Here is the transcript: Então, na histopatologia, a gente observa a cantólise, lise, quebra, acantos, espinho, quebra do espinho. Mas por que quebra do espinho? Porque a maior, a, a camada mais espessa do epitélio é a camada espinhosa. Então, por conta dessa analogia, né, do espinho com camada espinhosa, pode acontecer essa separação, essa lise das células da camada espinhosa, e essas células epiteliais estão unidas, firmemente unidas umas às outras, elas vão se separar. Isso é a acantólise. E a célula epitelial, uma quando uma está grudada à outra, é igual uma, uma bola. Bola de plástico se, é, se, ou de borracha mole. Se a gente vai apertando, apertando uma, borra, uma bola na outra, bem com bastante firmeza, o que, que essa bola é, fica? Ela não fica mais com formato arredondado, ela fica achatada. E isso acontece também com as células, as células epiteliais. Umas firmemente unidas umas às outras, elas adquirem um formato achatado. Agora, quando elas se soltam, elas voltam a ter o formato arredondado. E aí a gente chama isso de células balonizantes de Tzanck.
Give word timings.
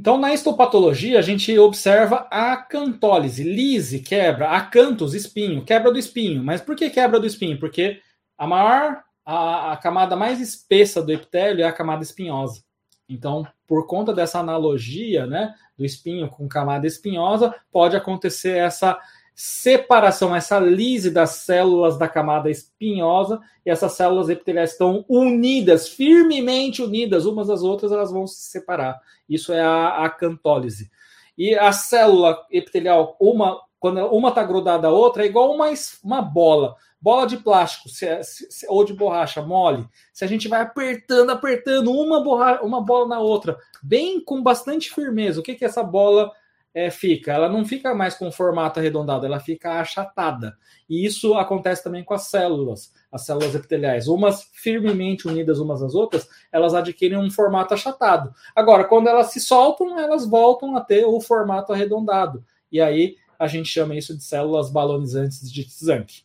Então, 0.00 0.16
na 0.16 0.32
histopatologia, 0.32 1.18
a 1.18 1.22
gente 1.22 1.58
observa 1.58 2.26
a 2.30 2.56
cantólise, 2.56 3.44
lise, 3.44 4.00
quebra, 4.00 4.48
acantos, 4.48 5.12
espinho, 5.12 5.62
quebra 5.62 5.92
do 5.92 5.98
espinho. 5.98 6.42
Mas 6.42 6.62
por 6.62 6.74
que 6.74 6.88
quebra 6.88 7.20
do 7.20 7.26
espinho? 7.26 7.60
Porque 7.60 8.00
a 8.38 8.46
maior, 8.46 9.02
a, 9.26 9.72
a 9.72 9.76
camada 9.76 10.16
mais 10.16 10.40
espessa 10.40 11.02
do 11.02 11.12
epitélio 11.12 11.62
é 11.62 11.68
a 11.68 11.72
camada 11.72 12.02
espinhosa. 12.02 12.62
Então, 13.06 13.46
por 13.66 13.86
conta 13.86 14.14
dessa 14.14 14.38
analogia, 14.38 15.26
né, 15.26 15.54
do 15.76 15.84
espinho 15.84 16.30
com 16.30 16.48
camada 16.48 16.86
espinhosa, 16.86 17.54
pode 17.70 17.94
acontecer 17.94 18.56
essa 18.56 18.98
separação, 19.42 20.36
essa 20.36 20.58
lise 20.58 21.10
das 21.10 21.30
células 21.30 21.96
da 21.96 22.06
camada 22.06 22.50
espinhosa, 22.50 23.40
e 23.64 23.70
essas 23.70 23.92
células 23.92 24.28
epiteliais 24.28 24.72
estão 24.72 25.02
unidas, 25.08 25.88
firmemente 25.88 26.82
unidas 26.82 27.24
umas 27.24 27.48
às 27.48 27.62
outras, 27.62 27.90
elas 27.90 28.12
vão 28.12 28.26
se 28.26 28.50
separar. 28.50 29.00
Isso 29.26 29.50
é 29.50 29.62
a 29.62 30.04
acantólise. 30.04 30.90
E 31.38 31.54
a 31.54 31.72
célula 31.72 32.36
epitelial, 32.50 33.16
uma 33.18 33.58
quando 33.78 33.98
uma 34.08 34.28
está 34.28 34.44
grudada 34.44 34.88
à 34.88 34.90
outra, 34.90 35.22
é 35.22 35.26
igual 35.26 35.54
uma, 35.54 35.72
uma 36.04 36.20
bola. 36.20 36.76
Bola 37.00 37.26
de 37.26 37.38
plástico 37.38 37.88
se, 37.88 38.06
é, 38.06 38.22
se, 38.22 38.66
ou 38.68 38.84
de 38.84 38.92
borracha 38.92 39.40
mole. 39.40 39.88
Se 40.12 40.22
a 40.22 40.28
gente 40.28 40.48
vai 40.48 40.60
apertando, 40.60 41.30
apertando 41.30 41.90
uma, 41.90 42.22
borra, 42.22 42.60
uma 42.62 42.82
bola 42.82 43.08
na 43.08 43.20
outra, 43.20 43.56
bem 43.82 44.22
com 44.22 44.42
bastante 44.42 44.90
firmeza, 44.90 45.40
o 45.40 45.42
que, 45.42 45.54
que 45.54 45.64
essa 45.64 45.82
bola 45.82 46.30
é, 46.74 46.90
fica? 46.90 47.32
Ela 47.32 47.48
não 47.48 47.64
fica 47.64 47.94
mais 47.94 48.14
com 48.14 48.30
formato 48.30 48.78
arredondado, 48.78 49.26
ela 49.26 49.40
fica 49.40 49.80
achatada. 49.80 50.56
E 50.88 51.04
isso 51.04 51.34
acontece 51.34 51.82
também 51.82 52.04
com 52.04 52.14
as 52.14 52.28
células, 52.28 52.92
as 53.10 53.26
células 53.26 53.54
epiteliais. 53.54 54.06
Umas 54.06 54.44
firmemente 54.52 55.26
unidas 55.26 55.58
umas 55.58 55.82
às 55.82 55.94
outras, 55.94 56.28
elas 56.52 56.74
adquirem 56.74 57.18
um 57.18 57.30
formato 57.30 57.74
achatado. 57.74 58.32
Agora, 58.54 58.84
quando 58.84 59.08
elas 59.08 59.32
se 59.32 59.40
soltam, 59.40 59.98
elas 59.98 60.26
voltam 60.26 60.76
a 60.76 60.80
ter 60.80 61.04
o 61.04 61.20
formato 61.20 61.72
arredondado. 61.72 62.44
E 62.70 62.80
aí 62.80 63.16
a 63.38 63.46
gente 63.46 63.68
chama 63.68 63.96
isso 63.96 64.16
de 64.16 64.22
células 64.22 64.70
balonizantes 64.70 65.50
de 65.50 65.64
Tzanck. 65.64 66.22